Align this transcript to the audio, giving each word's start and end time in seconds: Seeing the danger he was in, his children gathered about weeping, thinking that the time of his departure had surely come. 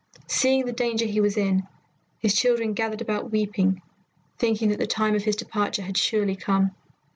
Seeing 0.25 0.65
the 0.65 0.71
danger 0.71 1.05
he 1.05 1.21
was 1.21 1.37
in, 1.37 1.67
his 2.17 2.33
children 2.35 2.73
gathered 2.73 3.01
about 3.01 3.29
weeping, 3.29 3.83
thinking 4.39 4.69
that 4.69 4.79
the 4.79 4.87
time 4.87 5.13
of 5.13 5.23
his 5.25 5.35
departure 5.35 5.83
had 5.83 5.95
surely 5.95 6.35
come. 6.35 6.71